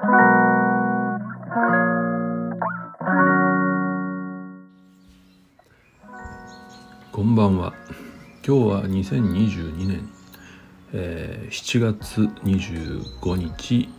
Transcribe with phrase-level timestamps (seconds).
[0.00, 0.06] こ
[7.20, 7.74] んばんは。
[8.46, 10.08] 今日は2022年、
[10.94, 13.90] えー、7月25日、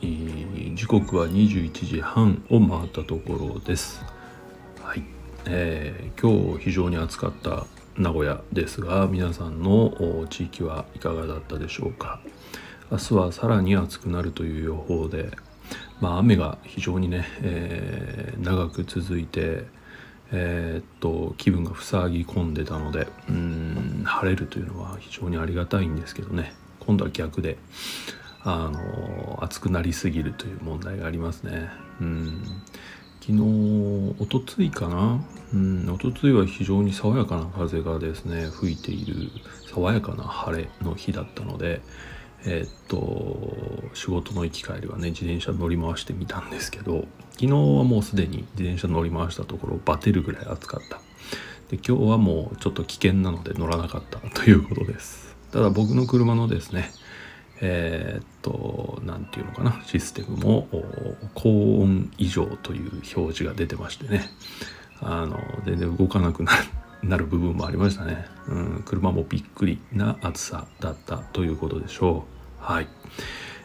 [0.74, 4.04] 時刻は21時半を回ったところです。
[4.82, 5.04] はい、
[5.46, 12.22] えー、今日非常に暑かった名古屋ですが皆さんの地域はいかがだったでしょうか。
[12.90, 15.30] 明日はさらに暑くなるという予報で
[16.02, 19.64] まあ雨が非常にね、えー、長く続いて
[20.34, 26.54] えー、っと気分が塞ぎ込んでたのでうん晴れるというのは非常にありがたいんですけどね。
[26.80, 27.58] 今度は逆で
[28.44, 31.70] あの暑くなりすぎるという問題がありますね。
[32.00, 32.44] うん。
[33.20, 35.24] 昨日おとついかな？
[35.54, 39.30] うんおとついは非常に爽やかな風がですね吹いている
[39.72, 41.82] 爽やかな晴れの日だったので
[42.46, 51.00] えー、っと仕事の行き帰りはね自転車乗り回してみたんですけど昨日はもうすでに自転車乗り回したところバテるぐらい暑かった。
[51.70, 55.36] で今日はもうちょっと危険なので乗らなかったということです。
[55.52, 56.92] ただ僕の車のですね
[57.62, 60.68] えー、っと何て言うのかなシステムも
[61.34, 64.24] 高温異常という表示が出てましてね
[65.00, 72.26] あの全然動かなくなってなる部分もありましたね、うん、車もびっくりな暑さだったということでしょ
[72.60, 72.88] うはい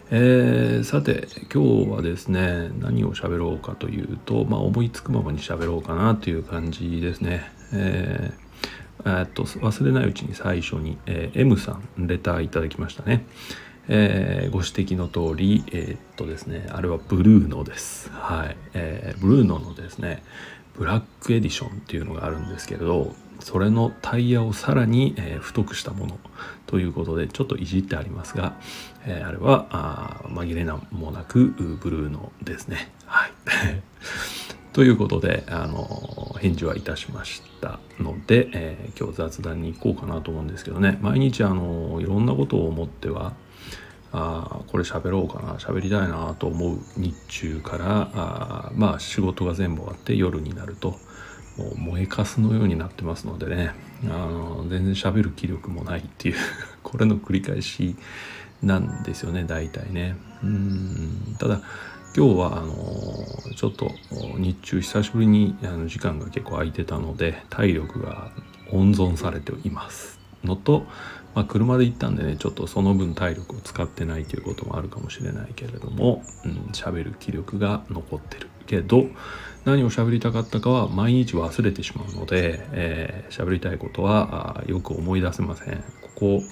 [0.08, 7.50] えー、さて今日はですね何を喋ろうかというと、まあ、思いつくままに喋ろうかなという感じですね。
[7.72, 13.26] えー、っと忘れないうちに最初に、えー、M さんレターいただきましたね。
[13.88, 18.10] えー、ご指摘の通り、えー、っとですね、あれはブルーノです。
[18.10, 18.56] はい。
[18.74, 20.22] えー、ブルーノのですね、
[20.76, 23.14] ブラックエディションっていうのがあるんですけれど、
[23.46, 26.18] それのタイヤをさらに、えー、太くしたもの
[26.66, 28.58] ということでちょっといじってありますが、
[29.06, 32.90] えー、あれはあ紛れなもなくブルーのですね。
[33.04, 33.30] はい、
[34.74, 43.34] ということであの返事はいたしましたので、えー、今日雑談に行こうかなと思うんですけどね毎日あのいろんなことを思っては
[44.10, 50.98] あこれ喋ろうかな喋りたいなと思う日中からあまあ仕事が全部終わって夜になると
[51.56, 53.72] もう燃えかすのようになってますのでね。
[54.04, 56.34] あの全然喋る気力もないっていう
[56.82, 57.96] これの繰り返し
[58.62, 60.16] なんですよね大体ね。
[60.42, 61.36] うん。
[61.38, 61.62] ただ
[62.16, 62.74] 今日はあの
[63.54, 63.90] ちょっと
[64.38, 68.30] 日中久しぶりにあの時間が結構空いてたので体力が
[68.70, 70.18] 温存されています。
[70.44, 70.86] のと、
[71.34, 76.22] まあ、車で行ったんでねちょっとその分体力を使ってないということもあるかもしれないけれども
[76.72, 79.06] 喋、うん、る気力が残ってるけど
[79.66, 85.82] 何を喋りたかったかは毎日忘れてしまうので、えー、喋りたいことはよく思い出せません。
[86.14, 86.42] ここ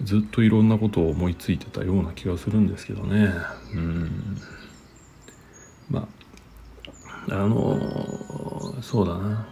[0.00, 3.32] ずっといろんなことを思いついてたような気がするんですけどね。
[3.74, 4.36] うん。
[5.90, 6.06] ま
[7.28, 9.48] あ、あのそうだな。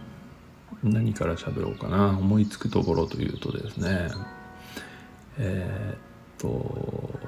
[0.81, 2.17] 何から喋ろうかな。
[2.17, 4.09] 思いつくところというとですね。
[5.37, 5.97] えー、っ
[6.37, 7.19] と、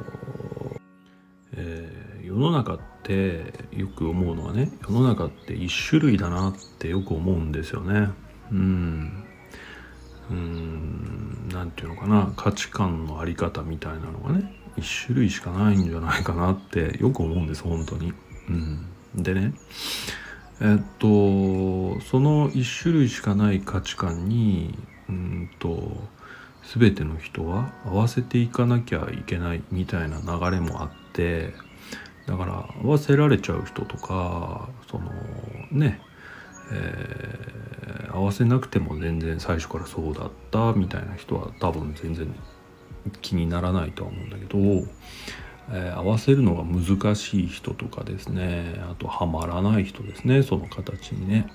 [1.57, 8.09] えー、世の中ってよく思うのはね世の中って一種類だなってよく思うんですよね。
[8.51, 9.23] うん
[10.29, 18.13] うん何て言うのかな価値観の在り方みたいなのがね一種類しかないんじゃないかなってよく思うんです本当に。
[18.49, 19.53] うん、でね
[20.61, 24.77] えっとその一種類しかない価値観に
[25.09, 25.97] うんと
[26.63, 31.53] 全ての人は合わせていかなきゃいけないみたいな流れもあって
[32.27, 35.11] だから合わせられちゃう人とかその
[35.71, 36.01] ね
[36.71, 42.33] えー、合わせなくても全然最初からそうだったみたいな人は多分全然
[43.21, 44.57] 気にならないとは思うんだけど、
[45.71, 51.47] えー、合わせるのが難しい人とかですねあとはまらない人ですねその形にね、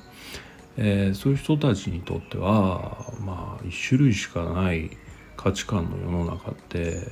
[0.76, 4.90] えー、そういう人たちにとってはまあ一種類しかない
[5.36, 7.08] 価値観の世の中って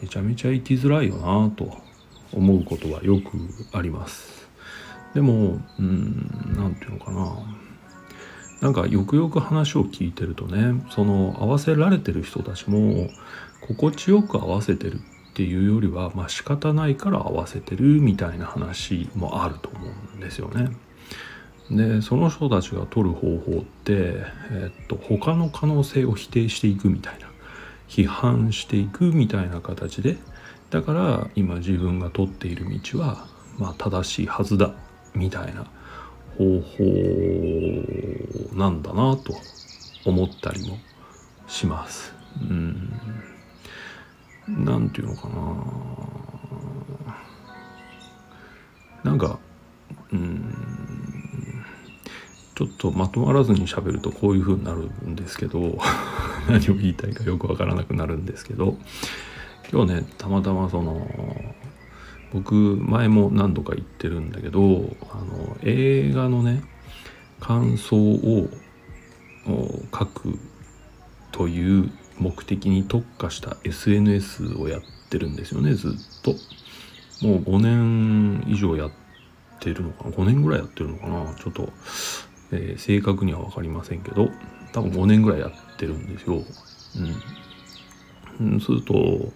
[0.00, 1.78] めちゃめちゃ生きづらいよなと
[2.32, 3.32] 思うことはよく
[3.72, 4.48] あります。
[5.14, 7.60] でもうん何て言うのかな
[8.60, 13.08] なんかよくよく話を聞いてるとねその合わせられてる人たちも
[13.66, 15.00] 心地よく合わせてる
[15.30, 19.78] っていうよりはまあ仕方ないから合わせてるみたいな話もあると思
[20.14, 20.70] うんですよね。
[21.70, 27.28] でその人たちが取る方法って、えっと、他の可能性を否定していくみたいな
[27.88, 30.16] 批判していくみたいな形で
[30.70, 33.26] だから今自分が取っている道は
[33.58, 34.72] まあ正しいはずだ
[35.14, 35.66] みたいな
[36.38, 36.84] 方法
[38.56, 39.34] なんだなと
[40.04, 40.78] 思ったりも
[41.46, 42.14] します。
[42.40, 42.92] うん。
[44.48, 46.30] なんていうのかな。
[49.04, 49.38] なんか
[50.12, 50.54] うん
[52.54, 55.78] ちょっとまとまらずに喋るとこういう風になるんですけど
[56.48, 58.76] 何を言いたいかよくわからなくなるんですけど
[59.72, 61.06] 今日ねたまたまその
[62.32, 64.60] 僕前も何度か言ってるんだけど
[65.10, 66.62] あの映画のね
[67.40, 68.48] 感想を
[69.96, 70.38] 書く
[71.32, 76.34] という目的に特化した SNS をやってるんですよねずっと。
[77.24, 78.90] もう5年以上やっ
[79.60, 81.34] てるのかな？5年ぐらいやってるのかな？
[81.34, 81.68] ちょっと、
[82.52, 84.28] えー、正確には分かりませんけど
[84.72, 86.36] 多分5年ぐらいやってるんですよ。
[86.36, 86.44] うん。
[88.42, 89.32] んすると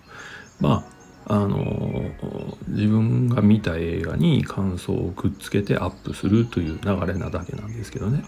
[0.61, 0.95] まあ
[1.27, 2.05] あの
[2.69, 8.25] 自分が見た映画に感想をくっつけてアップするという流れなだけなんですけどね。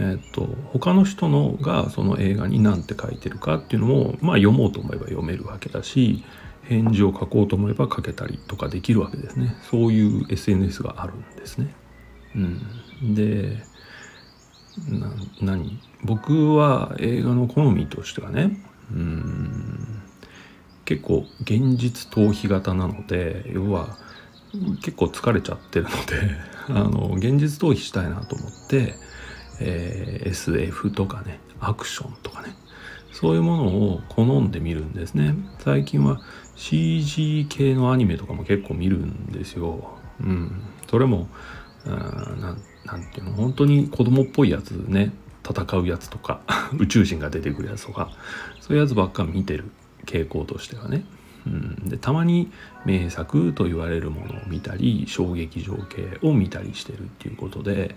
[0.00, 6.24] えっと他の人のがその映画に何て書いてるかっていうのもまあ読もうと思えば読めるわけだし
[6.62, 11.74] 返事を書こうと思えば書けたりとかできるわけですねそういう SNS があるんですね。
[12.36, 13.56] うん、で
[15.40, 15.80] 何？
[16.04, 18.56] 僕は映画の好みとしてはね
[18.92, 19.77] うん
[20.88, 23.98] 結構現実逃避型なので要は
[24.82, 25.94] 結構疲れちゃってるので
[26.68, 28.94] あの現実逃避したいなと思って、
[29.60, 32.54] えー、SF とかねアクションとかね
[33.12, 35.34] そういうものを好んで見るんですね。
[35.58, 36.22] 最近は
[36.56, 39.90] CG 系のアニメとかも結構見るんですよ。
[40.20, 40.62] うん。
[40.88, 41.28] それも
[41.84, 45.12] なんなんていうの本当に子供っぽいやつね
[45.46, 46.40] 戦うやつとか
[46.78, 48.10] 宇宙人が出てくるやつとか
[48.60, 49.70] そういうやつばっか見てる
[50.08, 51.04] 傾向としてはね。
[51.46, 52.50] うん、でたまに
[52.84, 57.94] 名作と言われるものを見たり小劇場系を見たりしてるっていうことで、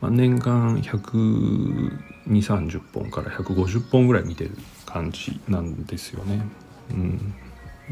[0.00, 4.50] まあ、年間12030本から150本ぐらい見てる
[4.86, 6.42] 感じなんですよね。
[6.90, 6.94] う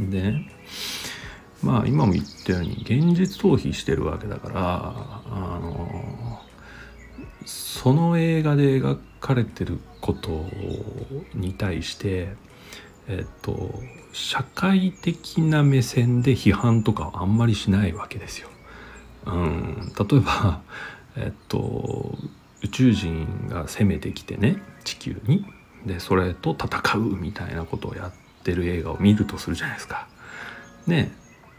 [0.01, 0.35] ん、で
[1.63, 4.95] まあ今も言ったように現実逃避してるわけだから
[5.31, 6.41] あの
[7.47, 10.45] その映画で描かれてること
[11.35, 12.35] に対して
[13.09, 13.75] えっと
[14.13, 18.49] 社会的な目線で批判とかあんまりしないわけですよ。
[19.27, 20.63] うん、例えば、
[21.17, 22.17] えっと、
[22.63, 25.45] 宇宙人が攻めてきてね地球に
[25.87, 28.13] でそれと戦うみたいなことをやっ
[28.43, 30.09] てる映画を見るとするじゃないですか。
[30.87, 31.13] ね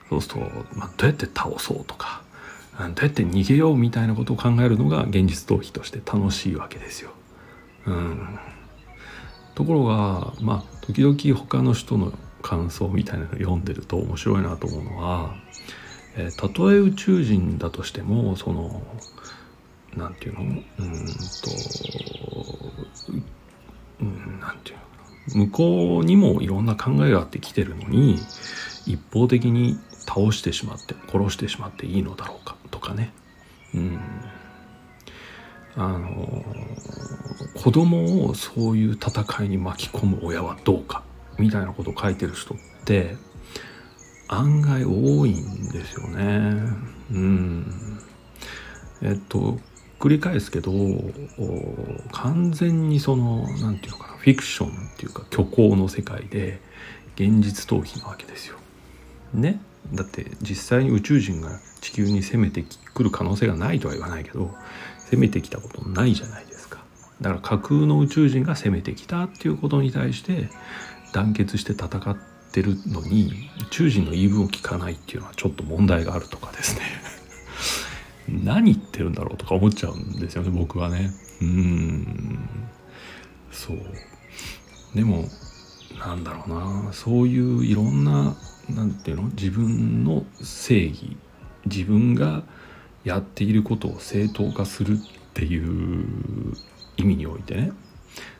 [0.10, 0.40] そうすると、
[0.76, 2.24] まあ、どうやって倒そうとか
[2.80, 7.12] どうやって逃げようみたいなことを考えるのが現実逃避として楽しいわけですよ。
[7.86, 8.40] うん、
[9.56, 15.36] ところがまあ時々他の人の感想みたいなのを読んでると面白いなと思うのは、
[16.16, 18.82] えー、たとえ宇宙人だとしてもその
[19.96, 20.44] 何て言うの？
[20.44, 20.64] うんと
[24.02, 24.78] うん何て言
[25.36, 28.18] うの向こうにもいろんな考えがあって来てるのに
[28.88, 29.78] 一方的に
[30.08, 33.14] 倒してしまって殺してしまっていいのだろうかとかね。
[33.76, 34.00] うん。
[35.76, 36.44] あの
[37.56, 41.04] 子供をそういう戦いに巻き込む親はどうか
[41.38, 43.16] みたいなことを書いてる人って
[44.28, 46.62] 案外多いんですよね。
[47.12, 48.00] うん。
[49.02, 49.58] えっと
[50.00, 50.72] 繰り返すけど
[52.12, 56.62] 完全にその何て言うのかなフィクションっていうか虚構の世界で
[57.16, 58.58] 現実逃避なわけですよ。
[59.34, 59.60] ね
[59.94, 62.64] だって実際に宇宙人が地球に攻めて
[62.94, 64.54] くる可能性がないとは言わないけど
[65.12, 66.80] 攻めてきたことないじゃないですか。
[67.22, 70.50] だから架空の宇宙人が攻めてきたっていうことに対して
[71.14, 72.18] 団結して戦っ
[72.52, 76.82] てるのに宇宙人の言い分を聞かないっていうのはちょっと問題があるとかですね。
[78.44, 81.12] 何言ってるんだろうとか思っちゃうんですよね僕はね。
[81.42, 82.50] うん。
[83.52, 83.78] そう。
[84.96, 85.28] でも
[86.00, 86.50] なんだろう
[86.86, 86.94] な。
[86.94, 88.36] そういういろんな
[88.70, 89.24] 何て言うの？
[89.30, 91.18] 自分の正義。
[91.66, 92.44] 自分が
[93.04, 94.98] やっていることを正当化するっ
[95.34, 96.56] ていう
[96.98, 97.72] 意味においてね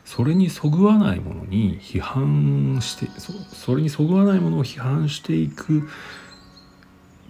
[0.04, 3.08] それにそぐわないものに批判して
[3.52, 5.88] それにそぐわないものを批判していく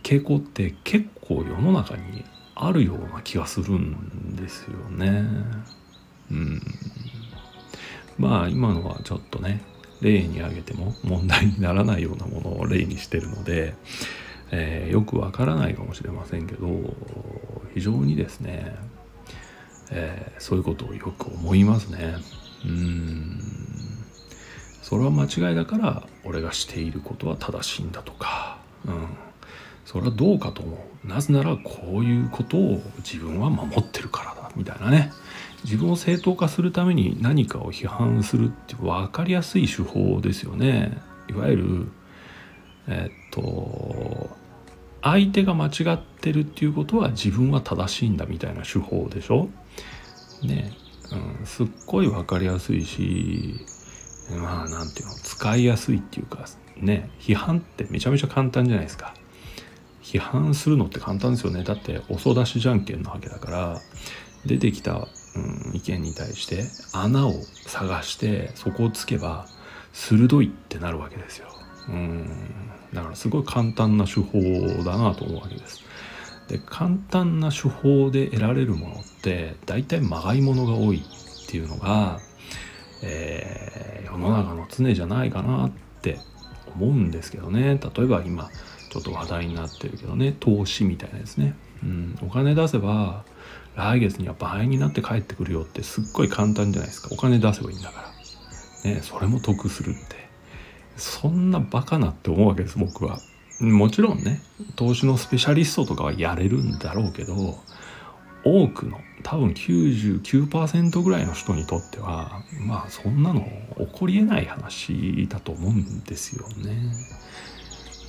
[0.02, 5.24] 傾向って結構世の中にあるような気がするんですよね。
[6.30, 6.60] うん、
[8.18, 9.62] まあ今のはちょっとね
[10.00, 13.74] 例に挙げても問題にならないようなものを例にしてるので
[14.52, 16.68] えー、よくわからないかもしれませんけど
[17.74, 18.74] 非常にですね、
[19.90, 22.16] えー、そういうことをよく思いますね。
[22.64, 23.40] うん。
[24.82, 29.06] それは間違いだから俺がしていることは正しいんだとか、うん、
[29.84, 31.06] それはどうかと思う。
[31.06, 34.50] なぜならこういうことを自分は守ってるからだ。
[34.56, 35.12] みたいなね。
[35.64, 40.98] 自分を正当化するために何かを批判するって分かりやすい手法ですよね。
[41.28, 41.88] いわゆる
[42.88, 44.39] えっと
[45.02, 49.48] 相手が間違ってるっていうことは自分は正しいんだみたいな手法でしょ？
[50.42, 50.72] ね。
[51.40, 53.56] うん、すっごい分かりやすいし
[54.30, 55.14] まあなんていうの？
[55.14, 57.10] 使いやすいっていうかね。
[57.18, 59.14] 批判ってめちゃめちゃ簡単じゃないですか。
[60.02, 61.64] 批判するのって簡単ですよね。
[61.64, 63.80] だって遅出しじゃんけんなわけだから
[64.44, 67.34] 出てきた、うん、意見に対して穴を
[67.66, 69.46] 探してそこをつけば
[69.92, 71.48] 鋭いってなるわけですよ。
[71.88, 72.28] うん。
[72.92, 74.40] だからすごい簡単な手法
[74.84, 75.82] だなと思うわけです。
[76.48, 82.18] で簡単な手法で得られるものって大体まがいものが多いっていうのが、
[83.04, 85.70] えー、世の中の常じゃないかなっ
[86.02, 86.18] て
[86.74, 87.78] 思うんですけどね。
[87.78, 88.50] 例えば今
[88.90, 91.54] ちょっと話題になってるけどね投資みたいなですね、
[91.84, 93.24] うん、お金出せば
[93.76, 97.10] 来月には倍になって帰ってくるよってすっごい簡単じゃないですか。
[97.12, 98.12] お金出せばいいんだか
[98.84, 100.19] ら、ね、それも得するって。
[101.00, 103.18] そんなバカなって思うわけです僕は
[103.60, 104.40] もちろんね
[104.76, 107.58] 投資のスペシャリストとかはやれるんだろうけど
[108.44, 113.40] 多くの多分99%ぐらいの人にとってはまあそんなの
[113.76, 116.92] 起こりえない話だと思うんですよね。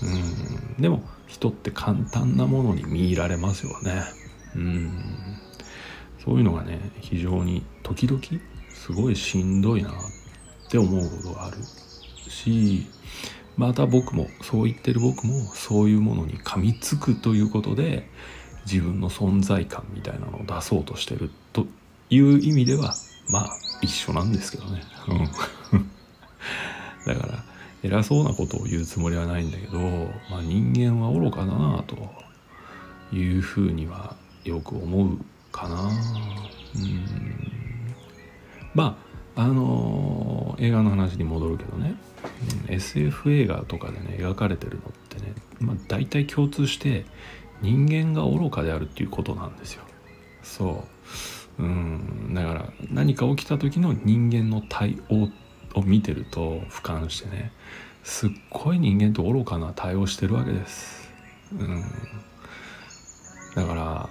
[0.03, 4.03] うん、でも人って簡単なものに見入られますよね。
[4.55, 4.91] うん
[6.24, 8.21] そういうのがね非常に時々
[8.69, 9.93] すごいしんどいなっ
[10.69, 11.57] て思うことがある
[12.31, 12.88] し
[13.57, 18.09] また僕もそう言ってる僕もそういうものに噛みつくということで
[18.65, 21.67] 自分の存在感みたいなのを出そうとしてると
[22.09, 22.93] いう意味では
[23.29, 23.50] まあ
[23.81, 24.83] 一緒なんですけどね。
[25.07, 25.19] うん、
[27.05, 27.43] だから
[27.83, 29.79] 偉そうなことを言うつもりはないんだけど、
[30.29, 32.11] まあ、人間は愚かだなと
[33.15, 35.17] いうふうにはよく思う
[35.51, 35.81] かな。
[35.83, 35.88] う
[36.79, 37.51] ん
[38.73, 38.97] ま
[39.35, 41.95] ああのー、映画の話に戻るけどね
[42.68, 47.06] SF 映画とかでね描かれてるのってね、まあ、大体共通して
[47.62, 49.84] 人間が愚かであるっていうことなんですよ。
[50.44, 50.84] そ
[51.60, 55.30] ううんだから何か起きた時の人間の対応
[55.80, 57.51] を見てると俯瞰してね
[58.04, 61.10] すっごい人間って愚かな対応してるわけです。
[61.54, 61.84] うん
[63.56, 64.10] だから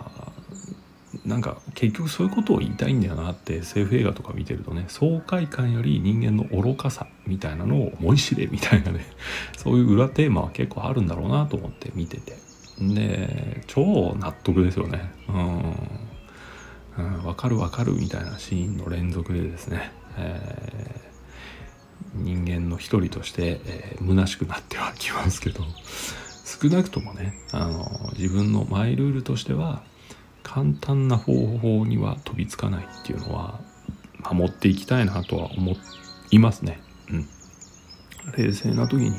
[1.24, 9.06] なんか結局そういうことを言いたいんだよなって SF 映画とか見てるとね爽快感より人間の愚かさみたいなのを思い知れみたいなね
[9.56, 12.36] そういう裏テーマは結構あるんだろうなと思って見てて。
[12.80, 15.12] で超納得ですよね。
[15.28, 25.62] うん、うん、分かる分かるみたいなシーンの連続でですね、えー、人間の一人として、えー、虚しくなってはきますけど
[26.62, 29.82] 少なくともねあの自分のマイルールとしては
[30.42, 33.60] 簡単な方法には飛びつかないっていうのは
[34.20, 35.76] 守っていきたいなとは思
[36.30, 36.80] いますね。
[38.36, 39.16] 冷静な時に、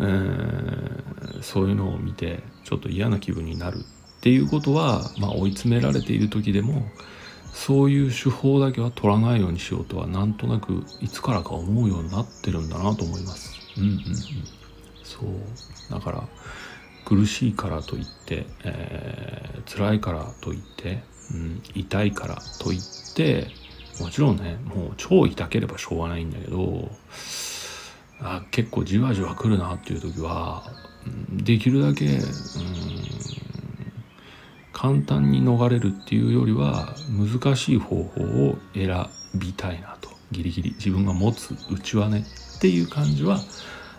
[0.00, 6.82] えー、そういうのを見てちょっと嫌な気分になるっていうことは、まあ、追い詰められている時でも
[7.52, 13.54] そういう手法だけは取らないようにしようとはなんとなくいつからか思うようになってるんだなと思います。
[13.78, 14.00] うんうんうん、
[15.02, 16.28] そうだから
[17.06, 22.80] 苦しいからといって、えー、辛いからといって、うん、痛いからといっ
[23.14, 23.46] て
[24.00, 26.90] もちろんねもう超痛ければしょうがないんだけど
[28.20, 30.64] あ結構じわじわ来るなっていう時は、
[31.30, 32.22] できるだけ、うん、
[34.72, 42.24] 簡単に逃れるっていうよりは難しい方法を選びたいなとギリギリ自分が持つうちはね
[42.56, 43.38] っていう感じは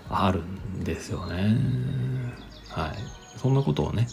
[0.10, 1.58] あるんですよね。
[2.70, 2.92] はい、
[3.38, 4.08] そんなことをね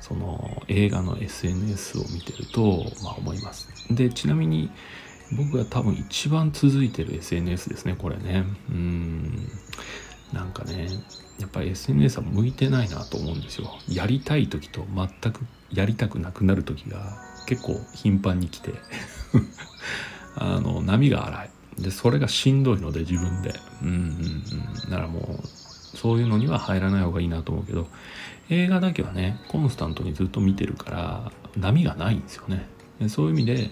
[0.00, 3.68] その映画の SNS を見てると、まあ、思います。
[3.94, 4.70] でちなみに
[5.32, 8.44] 僕が多分一番続いてる SNS ですねこれね。
[8.70, 9.48] うん。
[10.32, 10.88] なんかね
[11.38, 13.76] やっぱり SNS は向いてないなと思うんですよ。
[13.88, 18.74] やりたい時と全くやりたくなくなる時が結構頻繁に来て。
[20.38, 21.50] あの波が荒い。
[21.78, 23.54] でそれがしんどいので自分で。
[23.82, 24.90] うんうんうん。
[24.90, 25.46] だからもう
[25.96, 27.88] そういうのには入らない方がいいなと思うけど
[28.50, 32.68] 映画だけはねコンスタントにずっと見てるから波がないんですよね。
[33.08, 33.70] そういう意味で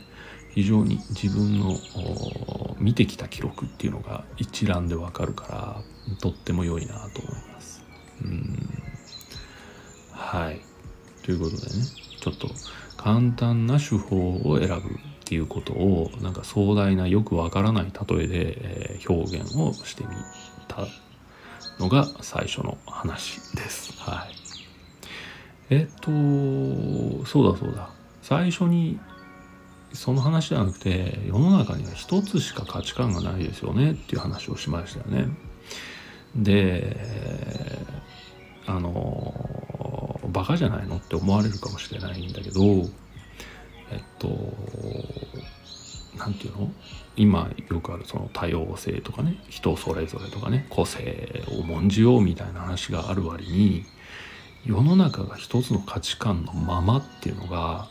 [0.54, 1.76] 非常に自分の
[2.78, 7.82] 見てきた記録っていうのが一覧でわかるからとっても良いなと思います
[10.12, 10.60] はい
[11.24, 11.84] ということでね
[12.20, 12.48] ちょっと
[12.96, 20.10] 簡単な手法を選ぶっていうことをなんか壮大なよくわからない例えで、え表現をしてみ
[20.68, 20.86] た
[21.78, 23.92] のが最初の話です。
[23.98, 24.34] はい。
[25.70, 26.10] えっと、
[27.26, 27.90] そうだそうだ。
[28.22, 28.98] 最初に
[29.94, 35.28] その話じゃなくて世の中には一つしか価値観がないですよねっていう話をしましたよね。
[36.36, 36.96] で、
[38.66, 40.96] あの、バカじゃないの？
[40.96, 42.60] って思われるかもしれないんだけど
[43.92, 44.28] えっと
[46.18, 46.72] 何て言うの？
[47.16, 53.84] 今よくあるその多様性とかね人それぞれとかね個性を重んじようみたいな話がある割に
[54.66, 57.88] 世の中が一つの価値観のままっていうのが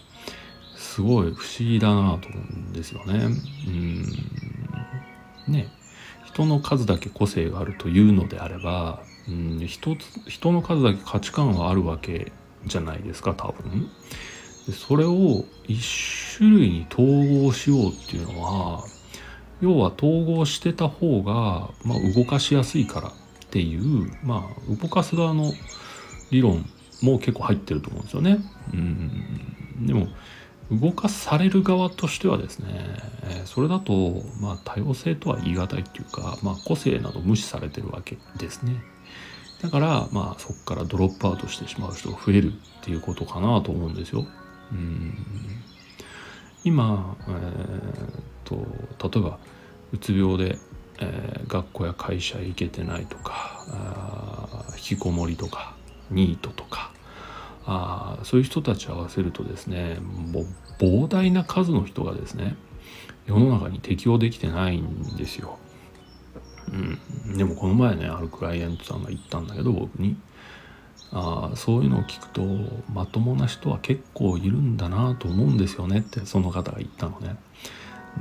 [0.83, 3.13] すごい不思議だなと思うんですよね。
[3.67, 4.03] うん
[5.47, 5.67] ね
[6.25, 9.95] 人の数だけ個性があるというのであればうん人
[10.27, 12.31] 人の数だけ価値観はあるわけ
[12.65, 13.89] じゃないですか多分。
[14.67, 18.83] でそれを一種類に統合しようっていうのは
[19.61, 23.11] 要は統合してた方が、まあ、動かしやすいからっ
[23.49, 25.51] ていうまあ動かす側の
[26.29, 26.65] 理論
[27.01, 28.39] も結構入ってると思うんですよね。
[28.73, 30.07] うんでも
[30.71, 32.67] 動かされる側としてはですね、
[33.23, 38.81] えそれだと、まあ、多様性とは言い難いっていうか、まあ、個性など無視されてるわけですね。
[39.61, 44.25] だから、まあ、そこからドロップアウトしてしまう人が増えるっていうことかなと思うんですよ。
[44.71, 45.17] うん
[46.63, 48.55] 今、えー、と
[49.09, 49.37] 例えば
[49.91, 50.57] うつ病で、
[50.99, 55.75] えー、学校や会社へ行けてないとか引きこもりとか
[56.09, 56.92] ニートとか
[57.65, 59.97] あそういう人たちを合わせるとですね
[60.31, 60.45] もう
[60.79, 62.55] 膨大な数の人がですね
[63.25, 65.57] 世の中に適応できてないんですよ。
[66.71, 70.17] うん、でもこの前ねあるクライアントさんが言ったんだけど僕に
[71.11, 72.41] あそういうのを聞くと
[72.91, 77.35] まともな人は結構いるんだなと思うんですよねってその方が言ったのね。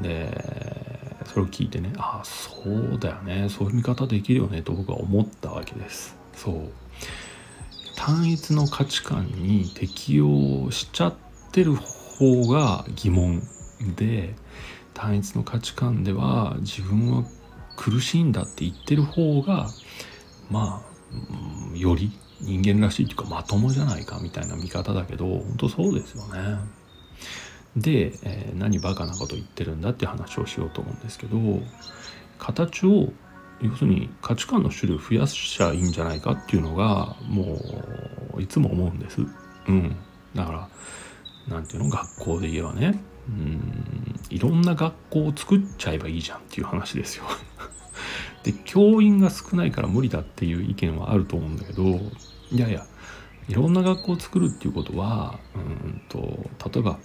[0.01, 6.17] でそれを聞いてねああそうだよねそういう見方できるよねと僕は思ったわけです。
[6.35, 6.71] そう
[8.05, 11.15] 単一の価値観に適応しちゃっ
[11.53, 13.41] てる方が疑問
[13.97, 14.35] で
[14.93, 17.23] 単一の価値観では自分は
[17.77, 19.69] 苦しいんだって言ってる方が
[20.51, 20.83] ま
[21.75, 26.59] あより人間らしいっていうかまともじゃないかみたいな見方だけど本当そうですよね。
[27.77, 31.39] で、えー、何バカなこと言ってるんだって話をしようと思うんですけど
[32.41, 33.13] 形を
[33.63, 37.59] 要するに価値観の種類を増やしちゃいいんじゃないかっていうのがも
[38.35, 39.21] ういつも思うんです。
[39.69, 39.97] うん、
[40.35, 40.69] だから
[41.49, 41.91] 何ていうの？
[41.91, 47.25] 学校で言えばねうんいろんな学校を作っちゃえばいいじゃんっていう話ですよ。
[48.43, 51.85] で教員が少ないから無理だっていう意見はあると思うんだけど
[52.51, 52.85] いやいや
[53.49, 56.19] いろんな学校を作るっていうことはうんと
[56.73, 56.99] 例えば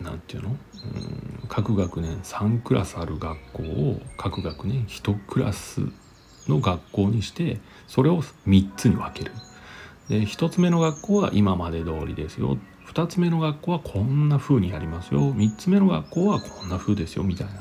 [0.00, 0.50] 何て言うの？
[0.50, 5.80] うん各学年3クラスある学校を各学年1クラス
[6.46, 9.32] の学校にしてそれを3つに分ける。
[10.08, 12.58] で1つ目の学校は今まで通りですよ。
[12.86, 15.34] 2つ目の学校はこんな風にやりますよ。
[15.34, 17.22] 3つ目の学校はこんな風ですよ。
[17.22, 17.60] みたいな。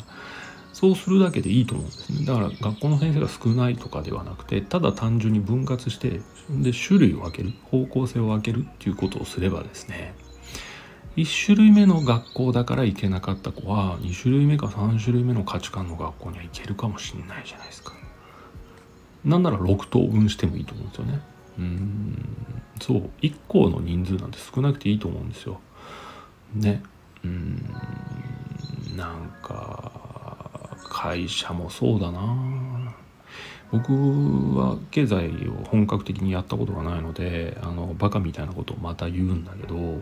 [0.73, 2.25] そうするだけでいいと思うんですね。
[2.25, 7.51] だから学校の先生が少ないとかではなくてただ単純に分割してで種類を分ける。
[7.63, 10.13] 方向性を分けるっていうことをすればですね
[11.17, 17.93] 1種類目の学校だから行けなかった子は2種類目か3種類目の価値観の学校には行けるかもしれないじゃないですか。
[19.25, 21.21] なんなら6等分してもいいと思うんですよね。
[21.57, 22.37] うん
[22.79, 25.59] そう1校の人数なんて少なくていいと思うんですよ。
[26.53, 26.83] ね
[27.23, 27.73] うん
[28.95, 32.93] なんか会社もそうだな
[33.71, 33.91] 僕
[34.55, 39.99] は経済を本格的にやったことがないのであのバカみたいなことをまた言うんだけど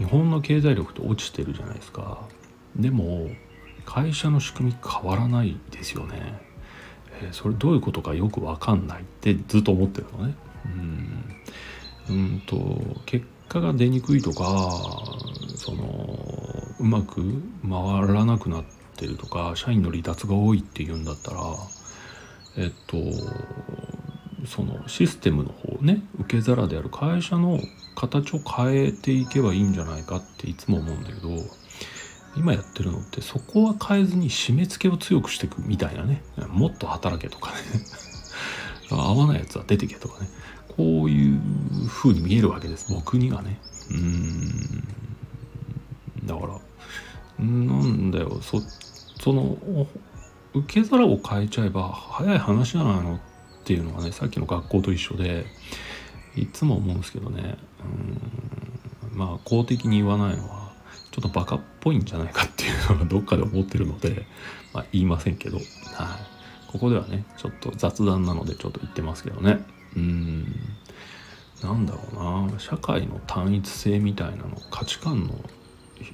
[0.00, 2.26] 日本の経済力って落ちてるじゃないですか。
[2.74, 3.28] でも
[3.84, 6.40] 会社の仕組み変わらないですよね、
[7.20, 10.34] えー、それどういうことかよく分かんないってずっと思ってるのね。
[12.08, 12.56] うんと
[13.04, 14.44] 結果が出にくいとか
[15.54, 16.18] その
[16.78, 18.64] うまく回らなくなっ
[18.96, 21.40] てるとか社員の離脱が多いっていうんだったら
[22.56, 22.96] えっと
[24.46, 27.60] そのシステムの方ね受け皿である会社の
[28.00, 31.28] 形を変えていけばいいんじゃないかっていつも思うんだけど
[32.36, 36.22] 今やってるのってそこは変えずに締め付けを強くしていくみたいなね。
[36.48, 37.56] もっと働けとかね。
[38.90, 40.28] 合わないやつは出てけとかね。
[40.76, 41.40] こういう
[41.88, 42.92] 風に見えるわけです。
[42.92, 43.60] 僕にはね。
[43.90, 44.84] うん。
[46.24, 48.40] だからなんだよ。
[48.40, 48.62] そ
[49.18, 49.58] その
[50.54, 53.18] 受け皿を変えちゃえば早い話じゃないのっ
[53.64, 55.44] ていうのがねさっきの学校と一緒で
[56.36, 57.56] いつも思うんですけどね。
[59.12, 59.18] うん。
[59.18, 60.72] まあ公的に言わないのは
[61.10, 64.26] ちょっとバカっぽいんじゃないかっていうのがどっかで思ってるので、
[64.72, 65.66] まあ、言いませんけど、はい、
[66.68, 69.64] ここではねちょっと雑談なのでちょっと言ってますけどね。
[69.96, 70.44] うん。
[71.62, 72.58] なんだろうな。
[72.58, 75.34] 社会の単一性みたいなの価値観の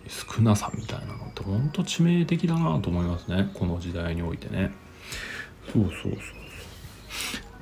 [0.09, 3.51] 少なさみたいなのってほんと致命的だなと思いますね。
[3.55, 4.73] この時代においてね。
[5.73, 6.13] そうそうそう。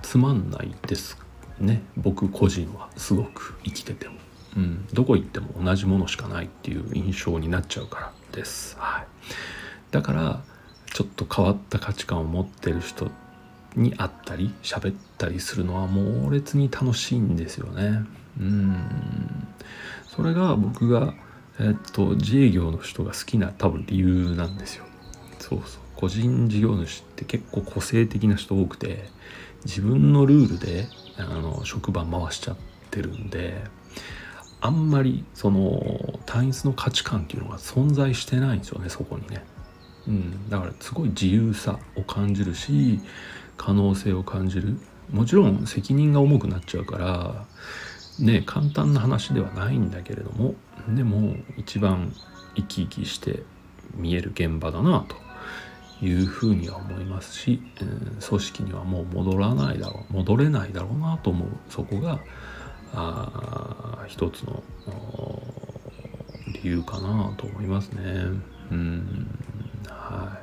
[0.02, 1.23] つまんないです
[1.60, 4.14] ね僕個人はすごく生きてても、
[4.56, 8.76] うん、どこ行っても同じものしかないっていう印象になっちゃうからです。
[8.78, 9.06] はい、
[9.90, 10.42] だから
[10.92, 13.10] ちょっと変わった価値観を持ってる人
[13.76, 18.04] に会ったり喋ったりするのは猛烈に楽しいんですよね。
[18.38, 18.76] うん
[20.14, 21.14] それが僕が、
[21.58, 24.84] えっと、自営業の人が好きな多分理由なんですよ。
[25.40, 29.08] そうそう個人事業主って結構個性的な人多くて
[29.64, 30.86] 自分のルールで
[31.18, 32.56] あの職場回しちゃっ
[32.90, 33.62] てるんで
[34.60, 39.44] あんまりその単一の価値観っていうのが存在してないんですよねそこにね。
[40.06, 43.00] うん、だからすごい自由さを感じるし
[43.56, 44.78] 可能性を感じる。
[45.12, 47.46] もちろん責任が重くなっちゃうから
[48.18, 50.54] ね簡単な話ではないんだけれども
[50.88, 52.14] でも一番
[52.56, 53.42] 生き生きして
[53.94, 55.16] 見える現場だなと。
[56.04, 62.20] いうふうには思いますし、えー、組織にはもう戻らないだろう戻れないだろうなと思うそこが
[62.92, 64.62] あ一つの
[66.62, 68.02] 理由かなと思いますね。
[68.70, 69.28] うん
[69.88, 70.38] は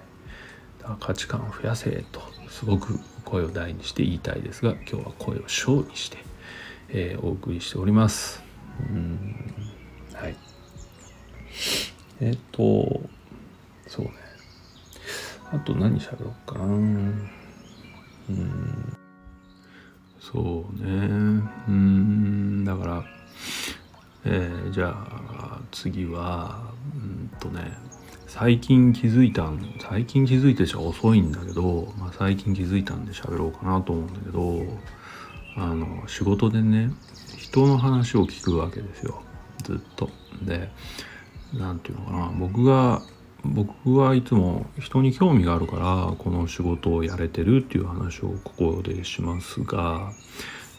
[0.79, 6.17] い、だから価値観を増やせとすごく声を大にして言いたいですが今日は声を小にして、
[6.89, 8.43] えー、お送りしております。
[8.89, 9.53] うん
[10.13, 10.35] はい
[12.19, 13.01] えっ、と
[13.87, 14.11] そうね
[15.53, 16.65] あと何喋ろうかな。
[16.65, 17.29] うん。
[20.19, 21.43] そうね。
[21.67, 22.65] うん。
[22.65, 23.03] だから
[24.23, 26.61] えー、じゃあ次は
[26.95, 27.73] うんとね
[28.27, 34.63] 最近気づいたん最近気づいてちゃ遅いんだけど、まあ、最近気づいたんで喋ろうかなと思うんだけど
[35.57, 36.91] あの仕事でね
[37.37, 39.21] 人の話を聞くわけですよ。
[39.63, 40.09] ずっと。
[40.43, 40.71] で
[41.53, 42.31] 何て言うのかな。
[42.39, 43.01] 僕が
[43.43, 50.11] 僕はいつも人に興味があるからこの仕事をやれてるっていう話をここでしますが、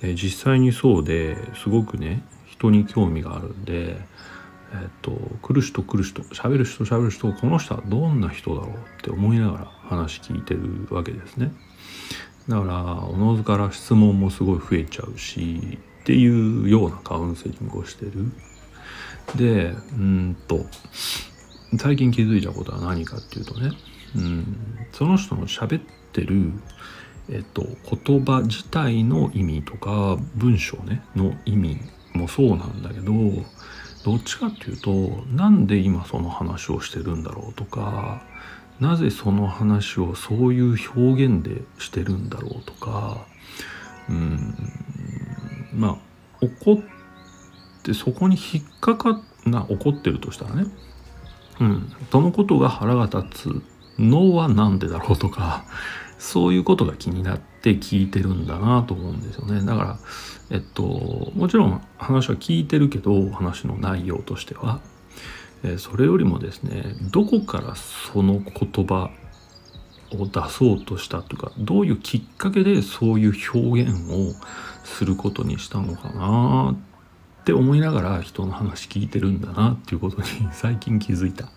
[0.03, 5.11] え実際にそうですごくね人に興味があるんで、えっと、
[5.42, 11.53] 来る人来る人喋る人喋る人この人はどんな人だろうって思いながら話聞いてるわけですね。
[12.48, 18.33] だからおのずから質問もすごい増えちゃうしっていうようなカウンセリングをしてる。
[19.37, 20.66] でうんと
[21.78, 23.72] 最近気づいたことは何かっていうとね、
[24.16, 24.56] うん、
[24.92, 25.82] その人の喋っ
[26.12, 26.52] てる、
[27.30, 27.64] えっと、
[28.04, 31.80] 言葉自体の意味とか文章ねの意味
[32.12, 33.12] もそうなんだけど
[34.04, 38.22] どっちかっていうとなんで今その話をしてるんだろうとか
[38.80, 43.24] なぜその話をそういう表現でしてるんだろうとか
[44.08, 44.54] うん
[45.72, 45.98] まあ
[46.40, 46.76] 怒っ
[47.82, 50.66] てそこに引っかかな怒ってるとしたらね
[51.62, 53.62] うん、そのことが腹が立つ。
[53.98, 55.18] のは何でだろう？
[55.18, 55.66] とか
[56.18, 59.64] そういうことが気になって聞いてるんだなと思うんですよね。
[59.66, 59.98] だから
[60.51, 60.83] えっと
[61.35, 64.81] もちろん話は聞いてるけど話の内容としては、
[65.62, 69.11] えそれよりもですねどこからその言葉
[70.12, 74.33] を出そうとしたというかどういうきっかけでそういう表現を
[74.85, 76.77] することにしたのかなっ
[77.42, 81.48] って思いながら人の話聞いてるんだなっていうことに最近気づいた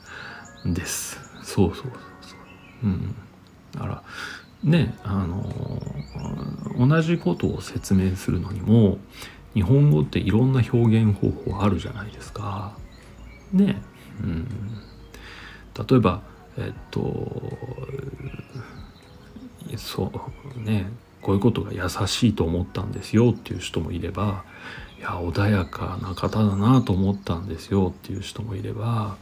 [0.67, 1.19] んです。
[1.43, 2.39] そうそうそうそう。
[2.85, 3.15] うん。
[3.71, 4.03] だから
[4.63, 5.45] ねあの
[6.79, 8.97] 同じことを説明するのにも
[9.53, 12.75] 日本語っていろんな表現方法あるじゃないですか。
[13.53, 13.79] ね。
[14.23, 14.47] うん。
[15.87, 16.23] 例えば
[16.57, 17.31] えっと
[19.77, 20.11] そ
[20.55, 20.87] うね
[21.21, 24.43] こういうことが優しいと思ったんですよっていう人もいれば
[24.97, 29.17] いや穏やかな方だなと思ったんですよっていう人もいれば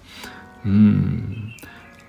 [0.65, 1.53] うん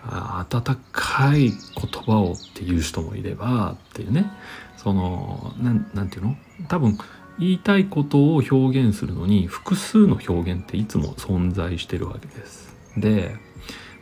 [0.06, 1.54] 温かい言
[2.02, 4.30] 葉をっていう人もいればっていうね
[4.76, 6.36] その何て言うの？
[6.68, 6.98] 多分
[7.38, 12.76] 言いたいことを表現するのに複数の表現っていつも存在してるわけです。
[12.96, 13.34] で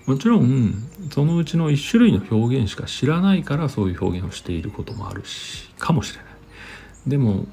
[0.06, 0.74] もちろん
[1.12, 6.31] そのうちの一種類の表現しか知らないからそういう表現をしていることもあるしかもしれない。
[7.06, 7.46] でも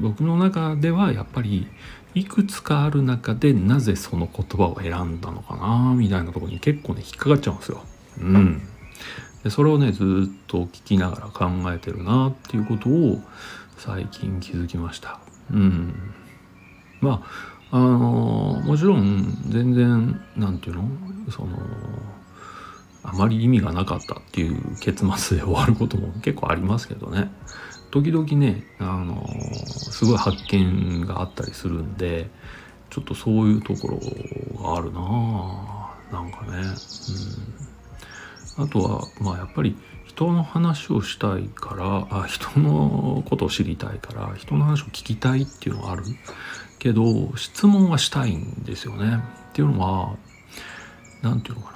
[0.00, 1.68] 僕の中ではやっぱり
[2.14, 7.82] いくつかある中でなぜその言葉を選んだのかなみたいなところに結構ね引っかかっちゃうんですよ。
[8.20, 8.62] うん。
[9.44, 10.06] でそれをねずっ
[10.46, 13.20] と聞きながら考えてるなっていうことを
[13.78, 15.20] 最近気づきました。
[15.50, 15.94] うん。
[17.00, 17.24] ま
[17.70, 20.88] ああのもちろん全然何て言うの？
[21.30, 21.58] その
[23.04, 27.30] あまり意味がなかったっていう結末で終わることも結構ありますけどね。
[27.92, 29.24] 時々ね、あの
[29.66, 32.30] すごい発見があったりするんで
[32.88, 33.98] ちょっとそういうところ
[34.62, 36.62] があるななんかね、
[38.58, 39.76] うん、あとはまあやっぱり
[40.06, 46.04] 人の話をしたいからあ人のことを知りたいから人の話を聞きたいっていうのはある。
[46.78, 49.22] けど質問はしたいんですよね。
[49.50, 50.16] っていうのは
[51.22, 51.72] 何て言うのか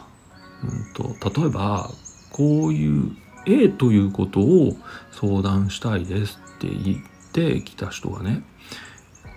[0.64, 1.88] な、うんと、例えば
[2.32, 3.12] こういう
[3.46, 4.76] A ということを
[5.20, 8.42] 相談したいですって言ってきた人がね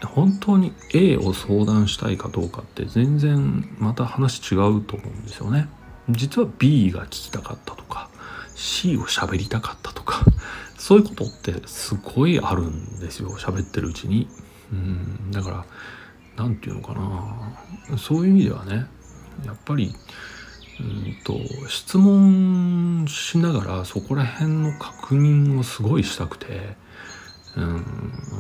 [0.06, 5.68] 本当に A を相談したいかどうかって全然また話違うと思うんですよね。
[6.10, 8.10] 実は B が聞きたかったとか
[8.56, 10.24] C を喋りたかったとか
[10.78, 14.28] そういうことってすごいあるんですよ喋ってるうちに。
[14.72, 15.66] うんだから
[16.38, 18.86] 何て言うのかなそういう意味ではね
[19.46, 19.94] やっぱり
[20.80, 21.38] うんと
[21.68, 26.76] 質問しながらそこら辺の確認をすごいしたくて、
[27.58, 27.84] うん、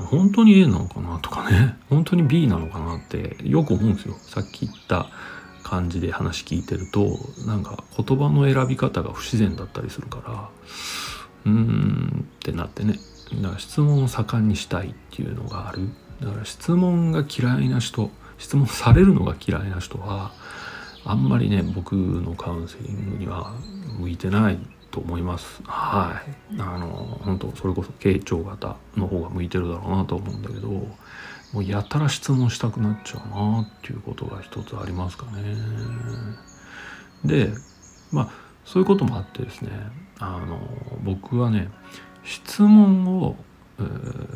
[0.07, 4.15] 本当に A なのかなとかね 本当に B なのかなってよく思うんですよ。
[4.21, 5.07] さっき言った
[5.63, 10.49] 感じで話聞いてるとなんか言葉の選び方が不自然だったりするから
[11.45, 12.99] うーんってなってね。
[13.41, 15.89] だから質問を盛んにしたいっていうのがある。
[16.21, 20.31] だから質問が嫌いな人質問されるのが嫌いな人は
[21.05, 23.53] あんまりね僕のカウンセリングには
[23.99, 24.59] 向いてない
[24.91, 25.61] と思います。
[25.63, 26.55] はい。
[26.59, 30.87] あの本当それこそ傾聴型の方が向いてるだろうなと思うんだけども
[31.55, 35.55] うやたら質問したくなっちゃうなっていうことが一つありますかね。
[37.23, 37.49] で
[38.11, 38.29] まあ
[38.65, 39.71] そういうこともあってですね
[40.19, 40.59] あの
[41.03, 41.69] 僕はね
[42.23, 43.35] 質問を、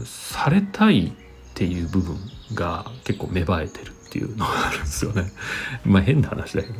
[0.05, 1.11] されたいっ
[1.53, 2.17] ていう部分
[2.53, 3.91] が結構芽生えてる。
[4.13, 5.31] っていうのがあるんですよね。
[5.83, 6.75] まあ変な話だけど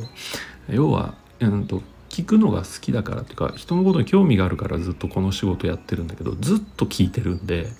[0.68, 7.72] 要は、うんと、聞くのが好きだからっていうか人のことに興味があるからずっとこの仕事やってるんだけどずっと聞いてるんで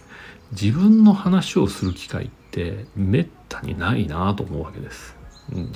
[0.50, 5.14] 自分の話をする機会ってめったにないなと思うわけです。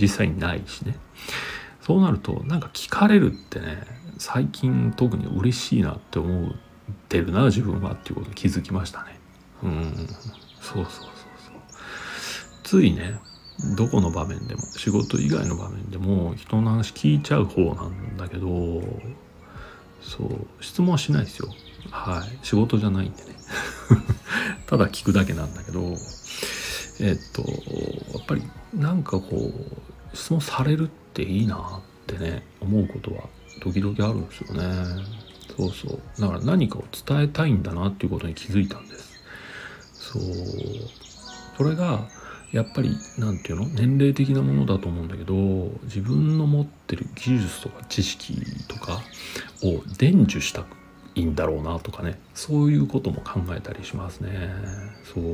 [0.00, 0.96] 実際にないしね。
[1.80, 3.84] そうなるとなんか聞かれるってね
[4.18, 6.52] 最近特に嬉しいなって思っ
[7.08, 9.20] てるな自分はっていうことに気づきましたね。
[9.62, 9.94] うん
[10.60, 11.08] そうそうそうそう
[12.64, 13.20] ついね
[13.76, 18.48] どこの場面でも仕事以外の場面でも人の話聞いちゃう方なんだけど
[20.00, 21.48] そう質問はしないですよ。
[21.90, 22.38] はい。
[22.42, 23.34] 仕事じゃないんでね。
[24.66, 25.96] ただ聞くだけなんだけど
[27.00, 27.42] えっと
[28.16, 28.42] やっぱり
[28.74, 29.52] なんかこ
[30.12, 33.24] う質問されるっていいなってね思うことは
[33.60, 35.04] 時々あるんですよね。
[35.56, 36.20] そうそう。
[36.20, 39.20] だから何かを伝えたいんだなっていうことに気づいたんです。
[39.94, 40.22] そう。
[41.56, 42.06] それが
[42.52, 43.66] やっぱり何て言うの？
[43.68, 45.34] 年齢的なものだと思うんだけど
[45.84, 48.34] 自分の持ってる技術とか知識
[48.68, 49.00] とか
[49.62, 50.64] を伝授した
[51.14, 52.18] いんだろうなとかね。
[52.34, 54.50] そういうことも考えたりしますね。
[55.04, 55.24] そう。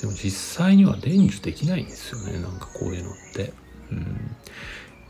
[0.00, 2.40] でも実際には伝授できないんですよね。
[2.40, 3.52] なんかこういうのって。
[3.92, 4.36] うん。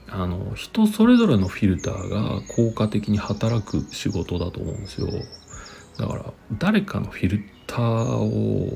[0.07, 5.09] あの人それぞれのフィルターが効果的に働く仕事だと思うんですよ。
[5.99, 8.69] だから誰かのフィルタを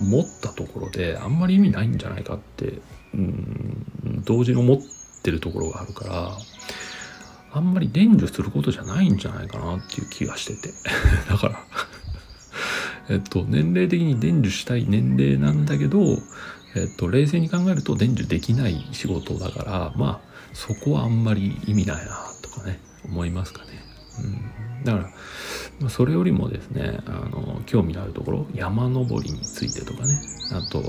[0.00, 2.80] 持ったところであんまり意味ないんじゃないかって、
[3.14, 4.78] うん、同時に思っ
[5.22, 6.38] てるところがあるから
[7.52, 10.74] あんまり伝授することじゃないんじゃないかなっていう気がしてて
[11.30, 11.64] だから
[13.08, 16.18] えっと年齢的に伝授したい年齢なんだけど
[16.74, 23.70] えっと冷静に考えると伝授できない仕事だからまあそこはあんまり意味ないなとかね思いますかね。
[24.22, 25.10] うん、だか
[25.80, 30.20] らそれよりもですねあの興味のあるところ山登りについてとかね。
[30.52, 30.84] あとは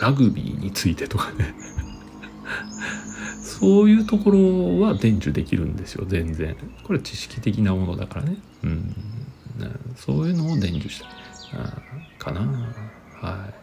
[0.00, 1.54] ラグビーについてとかね。
[3.42, 6.56] そういうところは伝授できるんですよ全然。
[6.84, 8.36] これ知識的なものだからね。
[8.64, 8.94] うん。
[9.96, 11.02] そういうのを伝授し
[12.20, 12.40] たかな。
[13.20, 13.54] はい。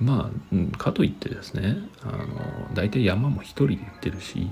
[0.00, 4.48] まあ、かといってですねあの大体山も一人で行ってるし、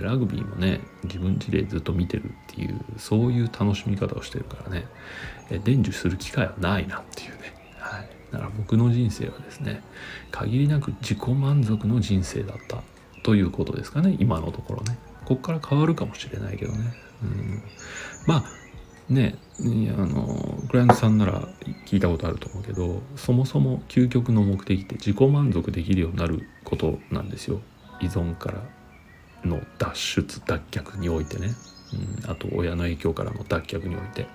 [0.00, 4.86] ラグビーもね自分家でずっと見てるっていうそういう楽しみ方をしてるからね、
[5.64, 9.82] 伝授する機会はないなっていうね、はい、だから僕の人生はですね
[10.30, 12.82] 限りなく自己満足の人生だった
[13.22, 14.98] ということですかね今のところね。
[15.26, 16.78] こっから変わるかもしれないけどね、
[17.22, 17.62] うん、
[18.26, 18.44] まあ
[19.08, 21.48] ねあのクライアントさんなら
[21.86, 27.60] 聞いたことあると思うけどそもそも究極の目的って自己満足できるようになることなんですよ。
[28.00, 28.62] 依存から
[29.44, 31.48] の脱出脱却においてね、
[32.24, 34.26] うん、あと親の影響からの脱却において。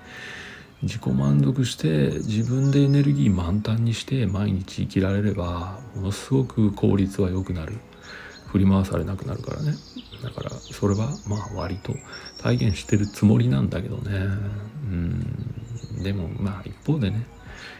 [0.83, 7.77] 自己満足して自分でエネルギー満タンにして毎日生きられればものすごく効率は良くなる。
[8.51, 9.73] 振り回されなくなるからね。
[10.23, 11.93] だからそれはまあ割と
[12.37, 14.11] 体現してるつもりなんだけどね。
[14.85, 16.03] うん。
[16.03, 17.25] でもまあ一方でね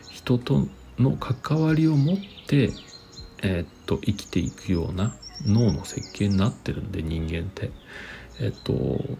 [0.10, 0.68] 人と
[1.00, 2.72] の関わりを持って
[3.44, 7.72] えー、っと生きていくような脳の設計になってるんで人間って、
[8.40, 8.74] えっと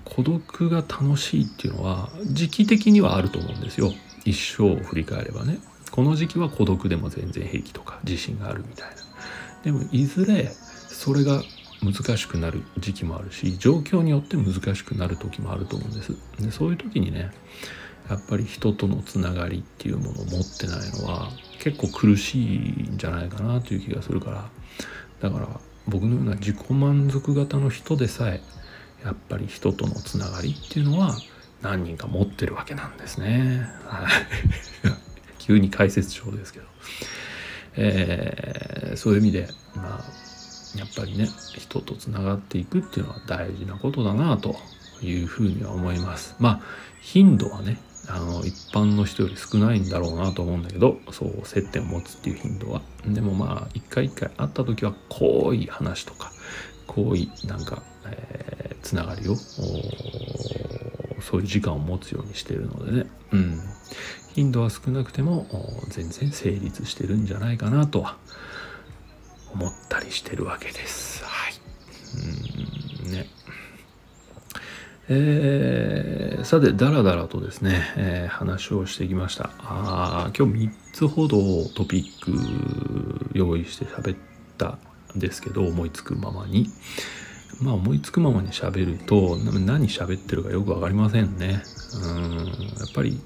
[0.06, 3.92] 孤独が楽しいっていうのは時期的にはあると思うんですよ。
[4.24, 5.58] 一生を振り返ればね。
[5.92, 8.96] この時期は孤独でも全然平気とか自信があるみたいな。
[9.64, 11.42] でもいずれそれが
[11.84, 16.16] 難しくなる時期もあるし状況によって難しくなる時もあると思うんです。
[16.40, 17.32] でそういう時にね
[18.10, 24.50] やっぱり人とのつながりっていうものを持ってないのは結構苦しいんじゃないかなという気がするから。
[25.22, 25.48] だから
[25.88, 28.42] 僕のような自己満足型の人でさえ
[29.04, 31.16] やっぱり人とのつながりっていうのは
[31.62, 33.68] 何人か持ってるわけなんですね。
[33.86, 34.12] はい。
[35.40, 36.66] 急に解説書ですけど、
[37.76, 40.31] えー、そういう意味でまあ
[40.76, 44.56] やっぱりね人とつながっていくっていうのは大事なことだなと
[45.02, 46.36] いうふうには思います。
[46.40, 46.62] まあ
[47.02, 52.82] 頻度はねあの一般の人より少ないんだろうなと思うんだけどそう接点を持つっていう頻度は。
[53.06, 56.32] でもまあ一回一回会った時は濃い話とか
[56.88, 63.10] 濃いなんか、えー、つながりをそういう時間を持つようにしてるのでね。
[63.32, 63.60] うん。
[64.34, 65.46] 頻度は少なくても
[65.90, 68.18] 全然成立してるんじゃないかなとは
[69.54, 71.24] 思ったりしてるわけです。
[71.24, 71.54] はい。
[73.06, 73.12] うん。
[73.12, 73.28] ね。
[75.10, 79.50] えー、さてだらだらとですね、えー、話をしてきました。
[79.60, 81.38] あ今日3つほど
[81.76, 84.18] トピック用意して喋っ
[84.58, 84.78] た
[85.16, 86.68] んですけど思いつくままに。
[87.62, 91.62] まあ思いつくままに喋ると何喋ってるかよく分かりませんね。
[92.04, 92.46] うん。
[92.80, 93.20] やっぱり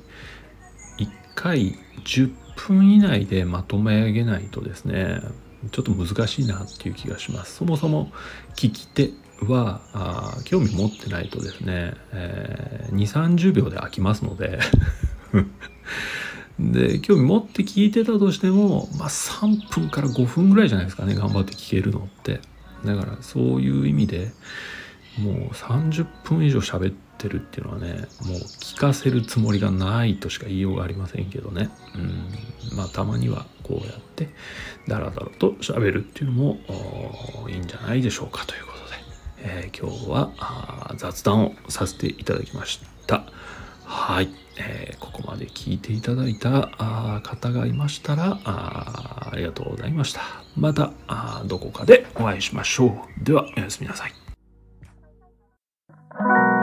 [0.97, 5.19] 1回10分以内でまとめ上げないとですね
[5.71, 7.55] ちょっと難しいなっていう気がします。
[7.55, 8.11] そもそも
[8.55, 14.59] 聞き手はあ興味持ってないとですね、えー、2 3 0秒で飽きますので。
[16.57, 22.39] で興味持って聞いてたとしても、まあ、3分から5分ぐらいじゃないですかね頑張って聞けるのって。
[22.85, 24.31] だからそういう意味で
[25.17, 31.97] もう30分以上喋ってるっていうのはねもう聞かせるつもりがないとしか言いようがありませんけどねう
[32.73, 34.29] んまあたまにはこうやって
[34.87, 36.57] ダラダラと喋るっていうのも
[37.49, 38.85] いいんじゃないでしょうかということで
[39.47, 43.23] えー、今日は雑談をさせていただきました。
[43.83, 50.21] はい、えー、ここまで聞いていただいた方がいましたらあありがとうございました。
[50.57, 50.91] また
[51.45, 52.87] どこかでお会いしましょ
[53.21, 53.23] う。
[53.23, 54.24] ではおやすみなさい。
[56.17, 56.54] Thank you.